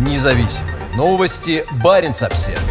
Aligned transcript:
Независимые 0.00 0.76
новости. 0.96 1.62
Барин 1.84 2.12
обсерва 2.12 2.62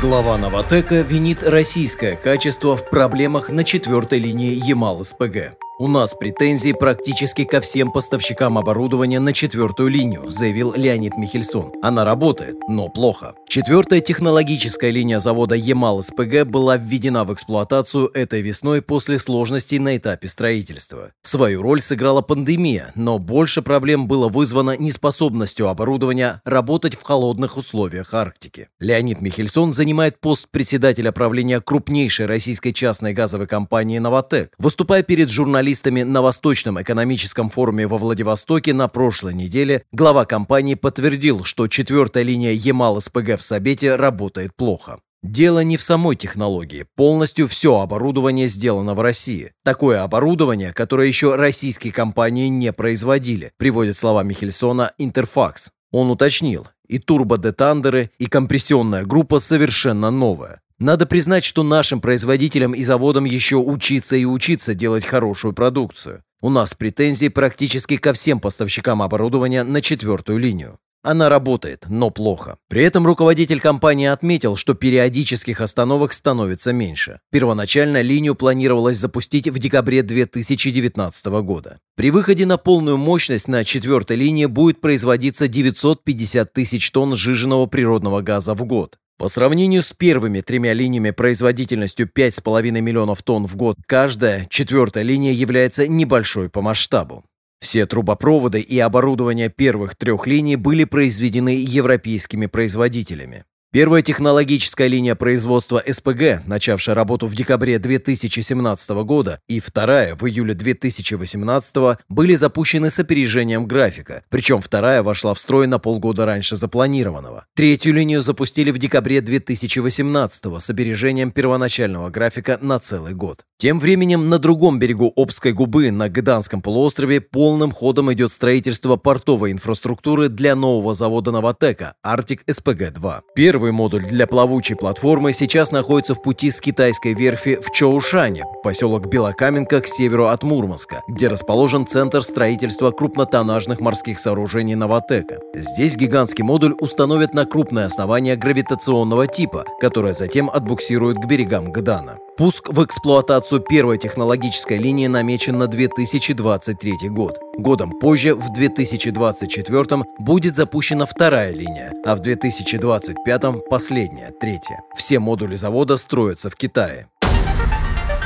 Глава 0.00 0.38
Новотека 0.38 1.02
винит 1.02 1.42
российское 1.42 2.16
качество 2.16 2.74
в 2.78 2.88
проблемах 2.88 3.50
на 3.50 3.62
четвертой 3.62 4.20
линии 4.20 4.54
Ямал-СПГ. 4.54 5.58
«У 5.78 5.88
нас 5.88 6.14
претензии 6.14 6.72
практически 6.72 7.44
ко 7.44 7.60
всем 7.60 7.92
поставщикам 7.92 8.56
оборудования 8.56 9.20
на 9.20 9.34
четвертую 9.34 9.90
линию», 9.90 10.30
заявил 10.30 10.72
Леонид 10.74 11.18
Михельсон. 11.18 11.70
«Она 11.82 12.02
работает, 12.06 12.56
но 12.66 12.88
плохо». 12.88 13.34
Четвертая 13.46 14.00
технологическая 14.00 14.90
линия 14.90 15.18
завода 15.18 15.54
Ямал-СПГ 15.54 16.44
была 16.44 16.78
введена 16.78 17.24
в 17.24 17.34
эксплуатацию 17.34 18.10
этой 18.14 18.40
весной 18.40 18.80
после 18.80 19.18
сложностей 19.18 19.78
на 19.78 19.98
этапе 19.98 20.28
строительства. 20.28 21.12
Свою 21.22 21.60
роль 21.60 21.82
сыграла 21.82 22.22
пандемия, 22.22 22.92
но 22.94 23.18
больше 23.18 23.60
проблем 23.60 24.08
было 24.08 24.28
вызвано 24.28 24.78
неспособностью 24.78 25.68
оборудования 25.68 26.40
работать 26.46 26.94
в 26.94 27.02
холодных 27.02 27.58
условиях 27.58 28.14
Арктики. 28.14 28.68
Леонид 28.80 29.20
Михельсон 29.20 29.72
занимает 29.72 30.20
пост 30.20 30.48
председателя 30.50 31.12
правления 31.12 31.60
крупнейшей 31.60 32.24
российской 32.24 32.72
частной 32.72 33.12
газовой 33.12 33.46
компании 33.46 33.98
«Новотек». 33.98 34.54
Выступая 34.58 35.02
перед 35.02 35.28
журналистами 35.28 35.65
журналистами 35.66 36.02
на 36.02 36.22
Восточном 36.22 36.80
экономическом 36.80 37.48
форуме 37.48 37.88
во 37.88 37.98
Владивостоке 37.98 38.72
на 38.72 38.86
прошлой 38.86 39.34
неделе 39.34 39.82
глава 39.90 40.24
компании 40.24 40.76
подтвердил, 40.76 41.42
что 41.42 41.66
четвертая 41.66 42.22
линия 42.22 42.52
Ямал-СПГ 42.52 43.36
в 43.36 43.42
Сабете 43.42 43.96
работает 43.96 44.54
плохо. 44.54 45.00
Дело 45.24 45.64
не 45.64 45.76
в 45.76 45.82
самой 45.82 46.14
технологии. 46.14 46.86
Полностью 46.94 47.48
все 47.48 47.80
оборудование 47.80 48.46
сделано 48.46 48.94
в 48.94 49.00
России. 49.00 49.54
Такое 49.64 50.04
оборудование, 50.04 50.72
которое 50.72 51.08
еще 51.08 51.34
российские 51.34 51.92
компании 51.92 52.46
не 52.46 52.72
производили, 52.72 53.50
приводит 53.56 53.96
слова 53.96 54.22
Михельсона 54.22 54.92
Интерфакс. 54.98 55.72
Он 55.90 56.12
уточнил, 56.12 56.68
и 56.86 57.00
турбодетандеры, 57.00 58.12
и 58.18 58.26
компрессионная 58.26 59.04
группа 59.04 59.40
совершенно 59.40 60.12
новая. 60.12 60.60
Надо 60.78 61.06
признать, 61.06 61.44
что 61.44 61.62
нашим 61.62 62.02
производителям 62.02 62.72
и 62.72 62.82
заводам 62.82 63.24
еще 63.24 63.56
учиться 63.56 64.14
и 64.14 64.26
учиться 64.26 64.74
делать 64.74 65.06
хорошую 65.06 65.54
продукцию. 65.54 66.22
У 66.42 66.50
нас 66.50 66.74
претензии 66.74 67.28
практически 67.28 67.96
ко 67.96 68.12
всем 68.12 68.40
поставщикам 68.40 69.00
оборудования 69.00 69.64
на 69.64 69.80
четвертую 69.80 70.38
линию. 70.38 70.78
Она 71.02 71.28
работает, 71.28 71.84
но 71.88 72.10
плохо. 72.10 72.58
При 72.68 72.82
этом 72.82 73.06
руководитель 73.06 73.60
компании 73.60 74.08
отметил, 74.08 74.56
что 74.56 74.74
периодических 74.74 75.60
остановок 75.60 76.12
становится 76.12 76.72
меньше. 76.72 77.20
Первоначально 77.30 78.02
линию 78.02 78.34
планировалось 78.34 78.96
запустить 78.96 79.48
в 79.48 79.58
декабре 79.58 80.02
2019 80.02 81.26
года. 81.42 81.78
При 81.94 82.10
выходе 82.10 82.44
на 82.44 82.58
полную 82.58 82.96
мощность 82.96 83.46
на 83.46 83.64
четвертой 83.64 84.16
линии 84.16 84.46
будет 84.46 84.80
производиться 84.80 85.48
950 85.48 86.52
тысяч 86.52 86.90
тонн 86.90 87.14
сжиженного 87.14 87.66
природного 87.66 88.20
газа 88.20 88.54
в 88.54 88.64
год. 88.64 88.98
По 89.18 89.28
сравнению 89.28 89.82
с 89.82 89.94
первыми 89.94 90.42
тремя 90.42 90.74
линиями 90.74 91.10
производительностью 91.10 92.06
5,5 92.06 92.80
миллионов 92.82 93.22
тонн 93.22 93.46
в 93.46 93.56
год 93.56 93.76
каждая, 93.86 94.46
четвертая 94.50 95.04
линия 95.04 95.32
является 95.32 95.88
небольшой 95.88 96.50
по 96.50 96.60
масштабу. 96.60 97.24
Все 97.58 97.86
трубопроводы 97.86 98.60
и 98.60 98.78
оборудование 98.78 99.48
первых 99.48 99.96
трех 99.96 100.26
линий 100.26 100.56
были 100.56 100.84
произведены 100.84 101.48
европейскими 101.48 102.44
производителями. 102.44 103.44
Первая 103.76 104.00
технологическая 104.00 104.88
линия 104.88 105.14
производства 105.14 105.82
СПГ, 105.86 106.46
начавшая 106.46 106.94
работу 106.94 107.26
в 107.26 107.34
декабре 107.34 107.78
2017 107.78 108.90
года, 109.04 109.38
и 109.48 109.60
вторая 109.60 110.16
в 110.16 110.26
июле 110.26 110.54
2018 110.54 111.98
были 112.08 112.34
запущены 112.36 112.88
с 112.88 112.98
опережением 112.98 113.66
графика, 113.66 114.22
причем 114.30 114.62
вторая 114.62 115.02
вошла 115.02 115.34
в 115.34 115.38
строй 115.38 115.66
на 115.66 115.78
полгода 115.78 116.24
раньше 116.24 116.56
запланированного. 116.56 117.44
Третью 117.54 117.92
линию 117.92 118.22
запустили 118.22 118.70
в 118.70 118.78
декабре 118.78 119.20
2018 119.20 120.46
с 120.58 120.70
опережением 120.70 121.30
первоначального 121.30 122.08
графика 122.08 122.56
на 122.62 122.78
целый 122.78 123.12
год. 123.12 123.44
Тем 123.58 123.80
временем 123.80 124.28
на 124.28 124.38
другом 124.38 124.78
берегу 124.78 125.10
Обской 125.16 125.52
губы 125.52 125.90
на 125.90 126.10
Гданском 126.10 126.60
полуострове 126.60 127.22
полным 127.22 127.72
ходом 127.72 128.12
идет 128.12 128.30
строительство 128.30 128.96
портовой 128.96 129.50
инфраструктуры 129.50 130.28
для 130.28 130.54
нового 130.54 130.94
завода 130.94 131.30
«Новотека» 131.30 131.94
«Арктик 132.02 132.42
СПГ-2». 132.46 133.20
Первый 133.34 133.72
модуль 133.72 134.04
для 134.04 134.26
плавучей 134.26 134.76
платформы 134.76 135.32
сейчас 135.32 135.72
находится 135.72 136.14
в 136.14 136.22
пути 136.22 136.50
с 136.50 136.60
китайской 136.60 137.14
верфи 137.14 137.56
в 137.56 137.72
Чоушане, 137.72 138.44
поселок 138.62 139.06
Белокаменка 139.06 139.80
к 139.80 139.86
северу 139.86 140.26
от 140.26 140.42
Мурманска, 140.42 141.00
где 141.08 141.28
расположен 141.28 141.86
центр 141.86 142.22
строительства 142.22 142.90
крупнотоннажных 142.90 143.80
морских 143.80 144.18
сооружений 144.18 144.74
«Новотека». 144.74 145.38
Здесь 145.54 145.96
гигантский 145.96 146.44
модуль 146.44 146.74
установят 146.78 147.32
на 147.32 147.46
крупное 147.46 147.86
основание 147.86 148.36
гравитационного 148.36 149.26
типа, 149.26 149.64
которое 149.80 150.12
затем 150.12 150.50
отбуксирует 150.50 151.16
к 151.16 151.24
берегам 151.24 151.72
Гдана. 151.72 152.18
Пуск 152.36 152.68
в 152.68 152.84
эксплуатацию 152.84 153.62
первой 153.62 153.96
технологической 153.96 154.76
линии 154.76 155.06
намечен 155.06 155.56
на 155.56 155.68
2023 155.68 157.08
год. 157.08 157.38
Годом 157.56 157.98
позже, 157.98 158.34
в 158.34 158.52
2024 158.52 160.02
будет 160.18 160.54
запущена 160.54 161.06
вторая 161.06 161.54
линия, 161.54 161.94
а 162.04 162.14
в 162.14 162.20
2025 162.20 163.68
последняя, 163.70 164.32
третья. 164.38 164.82
Все 164.98 165.18
модули 165.18 165.54
завода 165.54 165.96
строятся 165.96 166.50
в 166.50 166.56
Китае. 166.56 167.08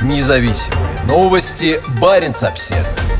Независимые 0.01 1.03
новости. 1.07 1.79
Барин 2.01 2.33
обседный. 2.41 3.10